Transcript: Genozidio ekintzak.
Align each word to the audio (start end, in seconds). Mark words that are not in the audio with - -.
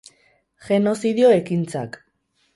Genozidio 0.69 1.31
ekintzak. 1.35 2.03